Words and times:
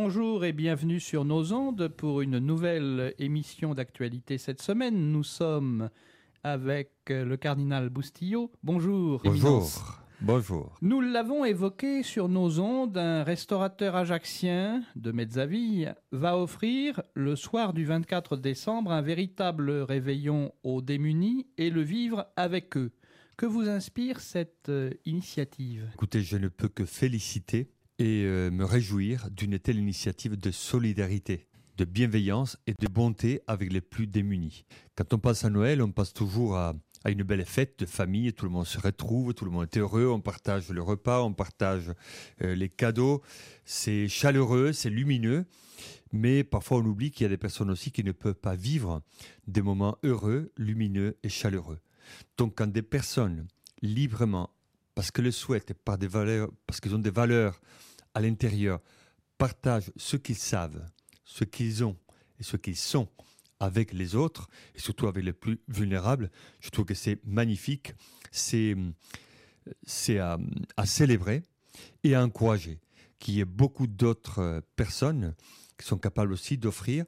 Bonjour 0.00 0.44
et 0.44 0.52
bienvenue 0.52 1.00
sur 1.00 1.24
nos 1.24 1.52
ondes 1.52 1.88
pour 1.88 2.20
une 2.20 2.38
nouvelle 2.38 3.14
émission 3.18 3.74
d'actualité 3.74 4.38
cette 4.38 4.62
semaine. 4.62 5.10
Nous 5.10 5.24
sommes 5.24 5.90
avec 6.44 6.92
le 7.08 7.36
cardinal 7.36 7.88
Boustillot. 7.88 8.52
Bonjour. 8.62 9.20
Bonjour. 9.24 10.00
Bonjour. 10.20 10.78
Nous 10.82 11.00
l'avons 11.00 11.44
évoqué 11.44 12.04
sur 12.04 12.28
nos 12.28 12.60
ondes, 12.60 12.96
un 12.96 13.24
restaurateur 13.24 13.96
ajaxien 13.96 14.84
de 14.94 15.10
Mezzaville 15.10 15.96
va 16.12 16.38
offrir 16.38 17.02
le 17.14 17.34
soir 17.34 17.72
du 17.72 17.84
24 17.84 18.36
décembre 18.36 18.92
un 18.92 19.02
véritable 19.02 19.68
réveillon 19.68 20.52
aux 20.62 20.80
démunis 20.80 21.48
et 21.58 21.70
le 21.70 21.82
vivre 21.82 22.28
avec 22.36 22.76
eux. 22.76 22.92
Que 23.36 23.46
vous 23.46 23.68
inspire 23.68 24.20
cette 24.20 24.68
euh, 24.68 24.90
initiative? 25.06 25.88
Écoutez, 25.94 26.22
je 26.22 26.36
ne 26.36 26.46
peux 26.46 26.68
que 26.68 26.84
féliciter 26.84 27.72
et 27.98 28.24
euh, 28.24 28.50
me 28.50 28.64
réjouir 28.64 29.28
d'une 29.30 29.58
telle 29.58 29.78
initiative 29.78 30.36
de 30.36 30.50
solidarité 30.50 31.48
de 31.78 31.84
bienveillance 31.84 32.58
et 32.66 32.74
de 32.74 32.88
bonté 32.88 33.40
avec 33.46 33.72
les 33.72 33.80
plus 33.80 34.08
démunis. 34.08 34.64
Quand 34.96 35.14
on 35.14 35.18
passe 35.18 35.44
à 35.44 35.50
Noël, 35.50 35.80
on 35.80 35.92
passe 35.92 36.12
toujours 36.12 36.56
à, 36.56 36.74
une 37.06 37.22
belle 37.22 37.44
fête 37.44 37.78
de 37.78 37.86
famille, 37.86 38.32
tout 38.32 38.44
le 38.44 38.50
monde 38.50 38.66
se 38.66 38.80
retrouve, 38.80 39.32
tout 39.32 39.44
le 39.44 39.52
monde 39.52 39.68
est 39.72 39.78
heureux, 39.78 40.08
on 40.08 40.20
partage 40.20 40.68
le 40.70 40.82
repas, 40.82 41.22
on 41.22 41.32
partage 41.32 41.92
euh, 42.42 42.56
les 42.56 42.68
cadeaux, 42.68 43.22
c'est 43.64 44.08
chaleureux, 44.08 44.72
c'est 44.72 44.90
lumineux, 44.90 45.46
mais 46.12 46.42
parfois 46.42 46.78
on 46.78 46.84
oublie 46.84 47.12
qu'il 47.12 47.22
y 47.22 47.26
a 47.26 47.28
des 47.28 47.38
personnes 47.38 47.70
aussi 47.70 47.92
qui 47.92 48.02
ne 48.02 48.12
peuvent 48.12 48.34
pas 48.34 48.56
vivre 48.56 49.00
des 49.46 49.62
moments 49.62 49.96
heureux, 50.02 50.52
lumineux 50.56 51.16
et 51.22 51.28
chaleureux. 51.28 51.78
Donc 52.36 52.56
quand 52.56 52.66
des 52.66 52.82
personnes 52.82 53.46
librement, 53.80 54.50
parce 54.96 55.12
qu'elles 55.12 55.26
le 55.26 55.30
souhaitent, 55.30 55.74
par 55.74 55.96
des 55.96 56.08
valeurs, 56.08 56.50
parce 56.66 56.80
qu'ils 56.80 56.96
ont 56.96 56.98
des 56.98 57.10
valeurs 57.10 57.60
à 58.18 58.20
l'intérieur, 58.20 58.80
partagent 59.38 59.92
ce 59.96 60.16
qu'ils 60.16 60.34
savent, 60.34 60.84
ce 61.24 61.44
qu'ils 61.44 61.84
ont 61.84 61.96
et 62.40 62.42
ce 62.42 62.56
qu'ils 62.56 62.76
sont, 62.76 63.08
avec 63.60 63.92
les 63.92 64.16
autres, 64.16 64.48
et 64.74 64.80
surtout 64.80 65.06
avec 65.06 65.24
les 65.24 65.32
plus 65.32 65.60
vulnérables, 65.68 66.28
je 66.58 66.70
trouve 66.70 66.86
que 66.86 66.94
c'est 66.94 67.24
magnifique, 67.24 67.94
c'est, 68.32 68.74
à, 70.18 70.36
à, 70.76 70.84
célébrer 70.84 71.44
et 72.02 72.16
à 72.16 72.24
encourager 72.24 72.80
qu'il 73.20 73.34
y 73.34 73.40
ait 73.40 73.44
beaucoup 73.44 73.86
d'autres 73.86 74.40
euh, 74.40 74.60
personnes 74.74 75.36
qui 75.78 75.86
sont 75.86 75.98
capables 75.98 76.32
aussi 76.32 76.58
d'offrir 76.58 77.04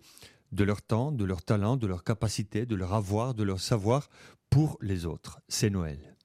de 0.53 0.63
leur 0.63 0.81
temps, 0.81 1.11
de 1.11 1.25
leur 1.25 1.43
talent, 1.43 1.77
de 1.77 1.89
leur 1.89 2.05
capacité, 2.05 2.67
de 2.67 2.77
leur 2.77 2.95
avoir, 2.95 3.35
de 3.35 3.43
leur 3.43 3.61
savoir 3.61 4.09
pour 4.49 4.79
les 4.81 5.07
autres. 5.07 5.41
C'est 5.49 5.71
Noël. 5.71 6.17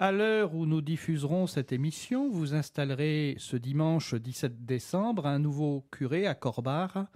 À 0.00 0.12
l'heure 0.12 0.54
où 0.54 0.64
nous 0.64 0.80
diffuserons 0.80 1.48
cette 1.48 1.72
émission, 1.72 2.30
vous 2.30 2.54
installerez 2.54 3.34
ce 3.36 3.56
dimanche 3.56 4.14
17 4.14 4.64
décembre 4.64 5.26
un 5.26 5.40
nouveau 5.40 5.88
curé 5.90 6.28
à 6.28 6.36
Corbar. 6.36 7.08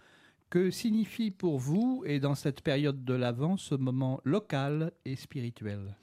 Que 0.50 0.72
signifie 0.72 1.30
pour 1.30 1.60
vous, 1.60 2.02
et 2.04 2.18
dans 2.18 2.34
cette 2.34 2.60
période 2.60 3.04
de 3.04 3.14
l'Avent, 3.14 3.56
ce 3.56 3.76
moment 3.76 4.20
local 4.24 4.90
et 5.04 5.14
spirituel? 5.14 5.96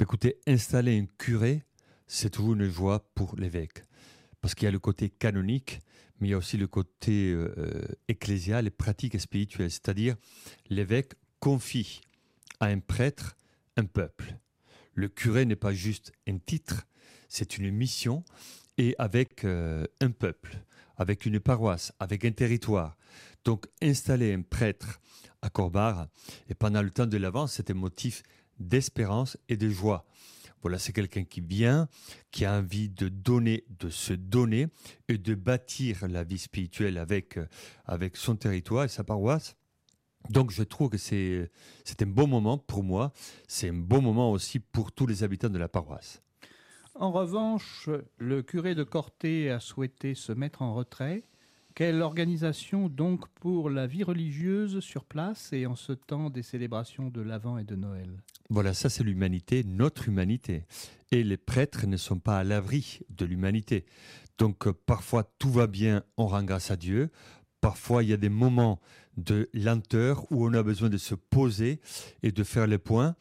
Écoutez, 0.00 0.40
installer 0.48 0.98
un 0.98 1.06
curé, 1.16 1.62
c'est 2.08 2.30
toujours 2.30 2.54
une 2.54 2.68
joie 2.68 3.08
pour 3.14 3.36
l'évêque. 3.36 3.84
Parce 4.40 4.56
qu'il 4.56 4.64
y 4.64 4.68
a 4.68 4.72
le 4.72 4.80
côté 4.80 5.10
canonique, 5.10 5.78
mais 6.18 6.26
il 6.26 6.30
y 6.32 6.34
a 6.34 6.38
aussi 6.38 6.56
le 6.56 6.66
côté 6.66 7.30
euh, 7.30 7.84
ecclésial 8.08 8.66
et 8.66 8.70
pratique 8.70 9.14
et 9.14 9.20
spirituel. 9.20 9.70
C'est-à-dire, 9.70 10.16
l'évêque 10.70 11.12
confie 11.38 12.00
à 12.58 12.66
un 12.66 12.80
prêtre 12.80 13.36
un 13.76 13.84
peuple 13.84 14.36
le 14.96 15.08
curé 15.08 15.44
n'est 15.44 15.56
pas 15.56 15.72
juste 15.72 16.12
un 16.26 16.38
titre, 16.38 16.86
c'est 17.28 17.58
une 17.58 17.70
mission 17.70 18.24
et 18.78 18.94
avec 18.98 19.44
euh, 19.44 19.86
un 20.00 20.10
peuple, 20.10 20.58
avec 20.96 21.26
une 21.26 21.38
paroisse, 21.38 21.92
avec 22.00 22.24
un 22.24 22.32
territoire. 22.32 22.96
Donc 23.44 23.66
installer 23.80 24.32
un 24.32 24.42
prêtre 24.42 25.00
à 25.42 25.50
Corbar, 25.50 26.08
et 26.48 26.54
pendant 26.54 26.82
le 26.82 26.90
temps 26.90 27.06
de 27.06 27.16
l'avance, 27.16 27.54
c'était 27.54 27.74
un 27.74 27.76
motif 27.76 28.22
d'espérance 28.58 29.36
et 29.48 29.56
de 29.56 29.68
joie. 29.68 30.06
Voilà, 30.62 30.78
c'est 30.78 30.92
quelqu'un 30.92 31.24
qui 31.24 31.42
vient, 31.42 31.88
qui 32.30 32.44
a 32.44 32.54
envie 32.54 32.88
de 32.88 33.08
donner, 33.08 33.64
de 33.68 33.90
se 33.90 34.14
donner 34.14 34.66
et 35.08 35.18
de 35.18 35.34
bâtir 35.34 36.08
la 36.08 36.24
vie 36.24 36.38
spirituelle 36.38 36.98
avec, 36.98 37.36
euh, 37.36 37.46
avec 37.84 38.16
son 38.16 38.34
territoire 38.34 38.84
et 38.84 38.88
sa 38.88 39.04
paroisse. 39.04 39.56
Donc 40.30 40.50
je 40.50 40.62
trouve 40.62 40.90
que 40.90 40.98
c'est 40.98 41.50
un 42.02 42.06
bon 42.06 42.26
moment 42.26 42.58
pour 42.58 42.82
moi, 42.82 43.12
c'est 43.48 43.70
un 43.70 43.74
bon 43.74 44.02
moment 44.02 44.30
aussi 44.30 44.58
pour 44.58 44.92
tous 44.92 45.06
les 45.06 45.22
habitants 45.22 45.50
de 45.50 45.58
la 45.58 45.68
paroisse. 45.68 46.22
En 46.94 47.12
revanche, 47.12 47.90
le 48.18 48.42
curé 48.42 48.74
de 48.74 48.82
Corté 48.82 49.50
a 49.50 49.60
souhaité 49.60 50.14
se 50.14 50.32
mettre 50.32 50.62
en 50.62 50.74
retrait. 50.74 51.24
Quelle 51.74 52.00
organisation 52.00 52.88
donc 52.88 53.28
pour 53.34 53.68
la 53.68 53.86
vie 53.86 54.02
religieuse 54.02 54.80
sur 54.80 55.04
place 55.04 55.52
et 55.52 55.66
en 55.66 55.76
ce 55.76 55.92
temps 55.92 56.30
des 56.30 56.42
célébrations 56.42 57.10
de 57.10 57.20
l'Avent 57.20 57.58
et 57.58 57.64
de 57.64 57.76
Noël? 57.76 58.22
Voilà, 58.48 58.72
ça 58.72 58.88
c'est 58.88 59.04
l'humanité, 59.04 59.62
notre 59.62 60.08
humanité. 60.08 60.64
Et 61.12 61.22
les 61.22 61.36
prêtres 61.36 61.86
ne 61.86 61.98
sont 61.98 62.18
pas 62.18 62.38
à 62.38 62.44
l'abri 62.44 63.00
de 63.10 63.26
l'humanité. 63.26 63.84
Donc 64.38 64.70
parfois 64.70 65.30
tout 65.38 65.50
va 65.50 65.66
bien, 65.66 66.02
on 66.16 66.28
rend 66.28 66.44
grâce 66.44 66.70
à 66.70 66.76
Dieu. 66.76 67.10
Parfois 67.66 68.04
il 68.04 68.10
y 68.10 68.12
a 68.12 68.16
des 68.16 68.28
moments 68.28 68.78
de 69.16 69.50
lenteur 69.52 70.24
où 70.30 70.46
on 70.46 70.54
a 70.54 70.62
besoin 70.62 70.88
de 70.88 70.98
se 70.98 71.16
poser 71.16 71.80
et 72.22 72.30
de 72.30 72.44
faire 72.44 72.68
les 72.68 72.78
points. 72.78 73.16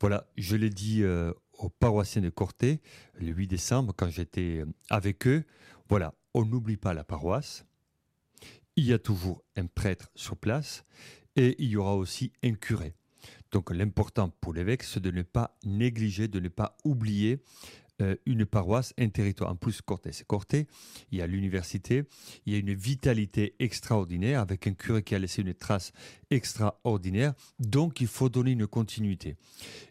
Voilà, 0.00 0.26
je 0.36 0.56
l'ai 0.56 0.68
dit 0.68 1.04
euh, 1.04 1.32
aux 1.58 1.68
paroissiens 1.68 2.20
de 2.20 2.28
Corté 2.28 2.80
le 3.20 3.28
8 3.28 3.46
décembre 3.46 3.94
quand 3.96 4.10
j'étais 4.10 4.62
euh, 4.62 4.66
avec 4.90 5.28
eux. 5.28 5.44
Voilà, 5.88 6.12
on 6.34 6.44
n'oublie 6.44 6.76
pas 6.76 6.92
la 6.92 7.04
paroisse. 7.04 7.66
Il 8.74 8.84
y 8.84 8.92
a 8.92 8.98
toujours 8.98 9.44
un 9.54 9.66
prêtre 9.66 10.10
sur 10.16 10.36
place 10.36 10.84
et 11.36 11.54
il 11.62 11.68
y 11.68 11.76
aura 11.76 11.94
aussi 11.94 12.32
un 12.42 12.54
curé. 12.54 12.96
Donc 13.52 13.70
l'important 13.70 14.30
pour 14.40 14.54
l'évêque, 14.54 14.82
c'est 14.82 14.98
de 14.98 15.12
ne 15.12 15.22
pas 15.22 15.56
négliger, 15.64 16.26
de 16.26 16.40
ne 16.40 16.48
pas 16.48 16.76
oublier 16.82 17.44
une 18.26 18.46
paroisse, 18.46 18.94
un 18.98 19.08
territoire. 19.08 19.50
En 19.50 19.56
plus, 19.56 19.80
Corté, 19.82 20.12
c'est 20.12 20.26
Corté. 20.26 20.66
Il 21.10 21.18
y 21.18 21.22
a 21.22 21.26
l'université. 21.26 22.04
Il 22.46 22.52
y 22.52 22.56
a 22.56 22.58
une 22.58 22.74
vitalité 22.74 23.54
extraordinaire 23.58 24.40
avec 24.40 24.66
un 24.66 24.74
curé 24.74 25.02
qui 25.02 25.14
a 25.14 25.18
laissé 25.18 25.42
une 25.42 25.54
trace 25.54 25.92
extraordinaire. 26.30 27.34
Donc, 27.58 28.00
il 28.00 28.06
faut 28.06 28.28
donner 28.28 28.52
une 28.52 28.66
continuité. 28.66 29.36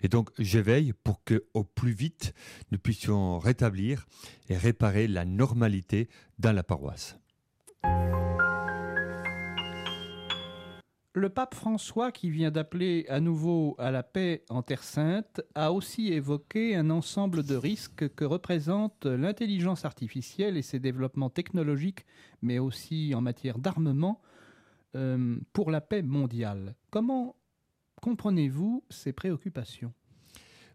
Et 0.01 0.07
donc, 0.07 0.29
j'éveille 0.39 0.93
pour 1.03 1.23
que, 1.23 1.45
au 1.53 1.63
plus 1.63 1.93
vite, 1.93 2.33
nous 2.71 2.79
puissions 2.79 3.39
rétablir 3.39 4.05
et 4.49 4.57
réparer 4.57 5.07
la 5.07 5.25
normalité 5.25 6.09
dans 6.39 6.51
la 6.51 6.63
paroisse. 6.63 7.17
Le 11.15 11.29
pape 11.29 11.53
François, 11.53 12.11
qui 12.11 12.31
vient 12.31 12.49
d'appeler 12.49 13.05
à 13.07 13.19
nouveau 13.19 13.75
à 13.77 13.91
la 13.91 14.01
paix 14.01 14.43
en 14.49 14.63
Terre 14.63 14.81
sainte, 14.81 15.41
a 15.53 15.71
aussi 15.71 16.11
évoqué 16.11 16.75
un 16.75 16.89
ensemble 16.89 17.43
de 17.43 17.55
risques 17.55 18.09
que 18.15 18.25
représente 18.25 19.05
l'intelligence 19.05 19.85
artificielle 19.85 20.57
et 20.57 20.63
ses 20.63 20.79
développements 20.79 21.29
technologiques, 21.29 22.03
mais 22.41 22.57
aussi 22.57 23.13
en 23.13 23.21
matière 23.21 23.59
d'armement, 23.59 24.23
euh, 24.95 25.37
pour 25.53 25.69
la 25.69 25.81
paix 25.81 26.01
mondiale. 26.01 26.75
Comment 26.89 27.35
comprenez-vous 28.01 28.83
ces 28.89 29.13
préoccupations? 29.13 29.93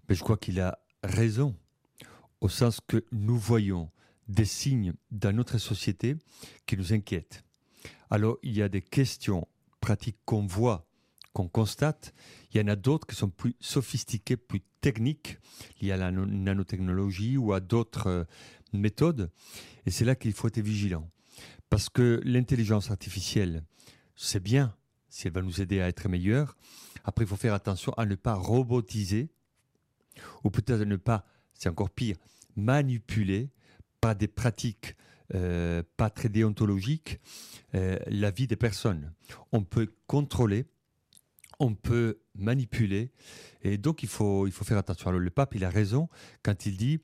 Mais 0.08 0.14
Je 0.14 0.22
crois 0.22 0.36
qu'il 0.36 0.60
a 0.60 0.78
raison, 1.02 1.56
au 2.40 2.48
sens 2.48 2.80
que 2.80 3.04
nous 3.10 3.36
voyons 3.36 3.90
des 4.28 4.44
signes 4.44 4.92
dans 5.10 5.34
notre 5.34 5.58
société 5.58 6.14
qui 6.64 6.76
nous 6.76 6.92
inquiètent. 6.92 7.42
Alors 8.08 8.38
il 8.44 8.56
y 8.56 8.62
a 8.62 8.68
des 8.68 8.82
questions 8.82 9.48
pratiques 9.80 10.18
qu'on 10.24 10.46
voit, 10.46 10.86
qu'on 11.32 11.48
constate, 11.48 12.14
il 12.52 12.60
y 12.60 12.64
en 12.64 12.68
a 12.68 12.76
d'autres 12.76 13.06
qui 13.06 13.14
sont 13.14 13.30
plus 13.30 13.54
sophistiquées, 13.60 14.36
plus 14.36 14.62
techniques, 14.80 15.38
liées 15.80 15.92
à 15.92 15.96
la 15.96 16.10
nanotechnologie 16.10 17.36
ou 17.36 17.52
à 17.52 17.60
d'autres 17.60 18.06
euh, 18.06 18.24
méthodes. 18.72 19.30
Et 19.86 19.90
c'est 19.90 20.04
là 20.04 20.14
qu'il 20.14 20.32
faut 20.32 20.48
être 20.48 20.60
vigilant. 20.60 21.10
Parce 21.70 21.88
que 21.88 22.20
l'intelligence 22.24 22.90
artificielle, 22.90 23.64
c'est 24.16 24.42
bien 24.42 24.74
si 25.08 25.26
elle 25.26 25.32
va 25.32 25.42
nous 25.42 25.60
aider 25.60 25.80
à 25.80 25.88
être 25.88 26.08
meilleurs. 26.08 26.56
Après, 27.04 27.24
il 27.24 27.28
faut 27.28 27.36
faire 27.36 27.54
attention 27.54 27.92
à 27.94 28.06
ne 28.06 28.14
pas 28.14 28.34
robotiser, 28.34 29.30
ou 30.44 30.50
peut-être 30.50 30.82
à 30.82 30.84
ne 30.84 30.96
pas, 30.96 31.24
c'est 31.54 31.68
encore 31.68 31.90
pire, 31.90 32.16
manipuler 32.56 33.50
par 34.00 34.16
des 34.16 34.28
pratiques 34.28 34.94
euh, 35.34 35.82
pas 35.96 36.10
très 36.10 36.28
déontologiques 36.28 37.20
euh, 37.74 37.98
la 38.06 38.30
vie 38.30 38.46
des 38.46 38.56
personnes. 38.56 39.12
On 39.52 39.62
peut 39.62 39.92
contrôler, 40.06 40.66
on 41.58 41.74
peut 41.74 42.20
manipuler, 42.34 43.12
et 43.62 43.78
donc 43.78 44.02
il 44.02 44.08
faut, 44.08 44.46
il 44.46 44.52
faut 44.52 44.64
faire 44.64 44.78
attention. 44.78 45.10
Le 45.10 45.30
pape, 45.30 45.54
il 45.54 45.64
a 45.64 45.70
raison 45.70 46.08
quand 46.42 46.66
il 46.66 46.76
dit 46.76 47.00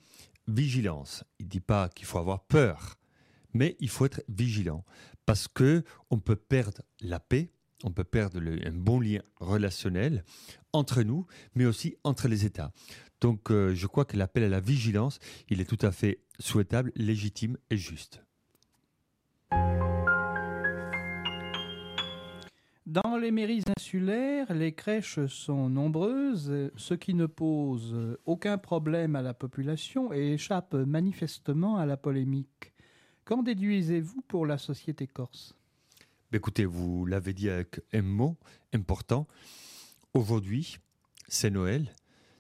vigilance. 0.49 1.25
Il 1.39 1.49
dit 1.49 1.61
pas 1.61 1.89
qu'il 1.89 2.07
faut 2.07 2.19
avoir 2.19 2.45
peur, 2.45 2.97
mais 3.53 3.77
il 3.81 3.89
faut 3.89 4.07
être 4.07 4.23
vigilant 4.29 4.85
parce 5.27 5.49
que 5.49 5.85
on 6.11 6.19
peut 6.19 6.37
perdre 6.37 6.83
la 7.01 7.21
paix, 7.21 7.53
on 7.83 7.91
peut 7.91 8.05
perdre 8.05 8.41
un 8.41 8.73
bon 8.73 9.01
lien 9.01 9.21
relationnel 9.37 10.25
entre 10.73 11.03
nous, 11.03 11.27
mais 11.55 11.67
aussi 11.67 11.97
entre 12.05 12.29
les 12.29 12.45
États. 12.45 12.73
Donc 13.25 13.51
euh, 13.51 13.75
je 13.75 13.87
crois 13.87 14.05
que 14.05 14.19
l'appel 14.19 14.45
à 14.45 14.51
la 14.51 14.61
vigilance, 14.61 15.19
il 15.49 15.63
est 15.63 15.65
tout 15.65 15.79
à 15.81 15.93
fait 15.93 16.19
souhaitable, 16.39 16.93
légitime 16.95 17.57
et 17.71 17.79
juste. 17.79 18.23
Dans 22.85 23.17
les 23.19 23.31
mairies 23.31 23.63
insulaires, 23.79 24.53
les 24.53 24.75
crèches 24.75 25.25
sont 25.25 25.71
nombreuses, 25.71 26.71
ce 26.77 26.93
qui 26.93 27.15
ne 27.15 27.25
pose 27.25 28.19
aucun 28.27 28.59
problème 28.59 29.17
à 29.17 29.23
la 29.23 29.33
population 29.33 30.13
et 30.13 30.35
échappe 30.35 30.75
manifestement 30.75 31.79
à 31.79 31.87
la 31.87 31.97
polémique. 31.97 32.75
Qu'en 33.25 33.43
déduisez-vous 33.43 34.21
pour 34.29 34.45
la 34.45 34.59
société 34.59 35.07
corse? 35.07 35.55
Écoutez, 36.31 36.67
vous 36.67 37.07
l'avez 37.07 37.33
dit 37.33 37.49
avec 37.49 37.81
un 37.95 38.03
mot 38.03 38.37
important. 38.75 39.27
Aujourd'hui, 40.13 40.77
c'est 41.27 41.49
Noël, 41.49 41.89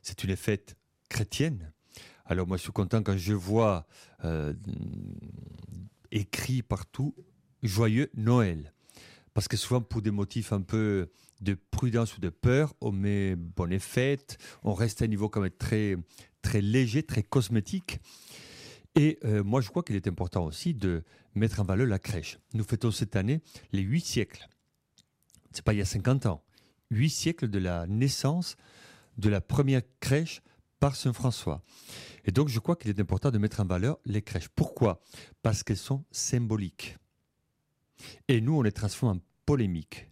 c'est 0.04 0.22
une 0.22 0.36
fête 0.36 0.76
chrétienne. 1.08 1.72
Alors 2.26 2.46
moi, 2.46 2.56
je 2.56 2.62
suis 2.62 2.72
content 2.72 3.02
quand 3.02 3.16
je 3.16 3.32
vois 3.32 3.86
euh, 4.24 4.54
écrit 6.10 6.62
partout 6.62 7.14
joyeux 7.62 8.10
Noël. 8.14 8.72
Parce 9.32 9.48
que 9.48 9.56
souvent, 9.56 9.80
pour 9.80 10.02
des 10.02 10.10
motifs 10.10 10.52
un 10.52 10.60
peu 10.60 11.10
de 11.40 11.56
prudence 11.70 12.16
ou 12.16 12.20
de 12.20 12.28
peur, 12.28 12.74
on 12.80 12.92
met 12.92 13.34
bonne 13.34 13.78
fête, 13.80 14.38
on 14.62 14.74
reste 14.74 15.02
à 15.02 15.06
un 15.06 15.08
niveau 15.08 15.28
quand 15.28 15.40
même 15.40 15.50
très, 15.50 15.96
très 16.42 16.60
léger, 16.60 17.02
très 17.02 17.22
cosmétique. 17.22 17.98
Et 18.94 19.18
euh, 19.24 19.42
moi, 19.42 19.60
je 19.60 19.70
crois 19.70 19.82
qu'il 19.82 19.96
est 19.96 20.06
important 20.06 20.44
aussi 20.44 20.72
de 20.72 21.02
mettre 21.34 21.60
en 21.60 21.64
valeur 21.64 21.86
la 21.86 21.98
crèche. 21.98 22.38
Nous 22.52 22.62
fêtons 22.62 22.92
cette 22.92 23.16
année 23.16 23.40
les 23.72 23.82
huit 23.82 24.04
siècles. 24.04 24.48
C'est 25.50 25.64
pas 25.64 25.72
il 25.72 25.78
y 25.78 25.82
a 25.82 25.86
50 25.86 26.26
ans. 26.26 26.44
Huit 26.90 27.10
siècles 27.10 27.48
de 27.48 27.58
la 27.58 27.86
naissance 27.86 28.56
de 29.16 29.28
la 29.28 29.40
première 29.40 29.82
crèche 30.00 30.42
par 30.80 30.96
Saint 30.96 31.12
François. 31.12 31.62
Et 32.24 32.32
donc, 32.32 32.48
je 32.48 32.58
crois 32.58 32.76
qu'il 32.76 32.90
est 32.90 33.00
important 33.00 33.30
de 33.30 33.38
mettre 33.38 33.60
en 33.60 33.66
valeur 33.66 33.98
les 34.04 34.22
crèches. 34.22 34.48
Pourquoi? 34.48 35.00
Parce 35.42 35.62
qu'elles 35.62 35.76
sont 35.76 36.04
symboliques. 36.10 36.96
Et 38.28 38.40
nous, 38.40 38.56
on 38.56 38.62
les 38.62 38.72
transforme 38.72 39.18
en 39.18 39.20
polémiques. 39.46 40.10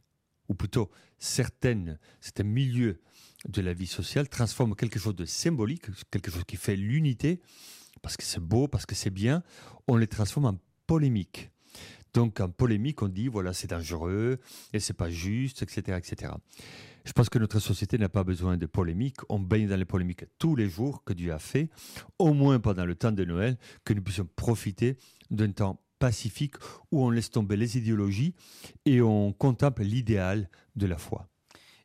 Ou 0.49 0.55
plutôt, 0.55 0.91
certaines, 1.19 1.99
certains 2.21 2.45
milieux 2.45 3.01
de 3.49 3.61
la 3.61 3.73
vie 3.73 3.87
sociale 3.87 4.29
transforment 4.29 4.75
quelque 4.75 4.99
chose 4.99 5.17
de 5.17 5.25
symbolique, 5.25 5.87
quelque 6.11 6.31
chose 6.31 6.45
qui 6.47 6.57
fait 6.57 6.77
l'unité, 6.77 7.41
parce 8.03 8.17
que 8.17 8.25
c'est 8.25 8.41
beau, 8.41 8.69
parce 8.69 8.87
que 8.87 8.95
c'est 8.95 9.11
bien, 9.11 9.43
on 9.89 9.97
les 9.97 10.07
transforme 10.07 10.47
en 10.47 10.59
polémiques. 10.87 11.51
Donc 12.15 12.41
en 12.41 12.49
polémique, 12.49 13.03
on 13.03 13.09
dit 13.09 13.29
voilà 13.29 13.53
c'est 13.53 13.71
dangereux 13.71 14.39
et 14.73 14.81
c'est 14.81 14.93
pas 14.93 15.11
juste, 15.11 15.63
etc., 15.63 15.99
etc. 15.99 16.33
Je 17.05 17.13
pense 17.13 17.29
que 17.29 17.39
notre 17.39 17.59
société 17.59 17.99
n'a 17.99 18.09
pas 18.09 18.23
besoin 18.23 18.57
de 18.57 18.67
polémiques. 18.67 19.19
On 19.29 19.41
baigne 19.41 19.67
dans 19.67 19.77
les 19.77 19.85
polémiques 19.85 20.25
tous 20.39 20.55
les 20.55 20.69
jours 20.69 21.03
que 21.05 21.13
Dieu 21.13 21.33
a 21.33 21.39
fait, 21.39 21.69
au 22.19 22.33
moins 22.33 22.61
pendant 22.61 22.85
le 22.85 22.95
temps 22.95 23.13
de 23.13 23.25
Noël, 23.25 23.59
que 23.85 23.93
nous 23.93 24.03
puissions 24.03 24.29
profiter 24.37 24.97
d'un 25.31 25.51
temps 25.51 25.81
pacifique 25.99 26.57
où 26.91 27.05
on 27.05 27.11
laisse 27.11 27.31
tomber 27.31 27.57
les 27.57 27.79
idéologies 27.79 28.35
et 28.85 29.01
on 29.01 29.33
contemple 29.33 29.83
l'idéal 29.83 30.49
de 30.77 30.87
la 30.87 30.99
foi. 30.99 31.29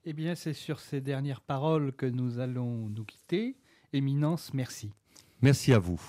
Eh 0.05 0.13
bien, 0.13 0.35
c'est 0.35 0.53
sur 0.53 0.79
ces 0.79 1.01
dernières 1.01 1.41
paroles 1.41 1.91
que 1.93 2.05
nous 2.05 2.39
allons 2.39 2.89
nous 2.89 3.03
quitter. 3.03 3.57
Éminence, 3.93 4.53
merci. 4.53 4.91
Merci 5.41 5.73
à 5.73 5.79
vous. 5.79 6.01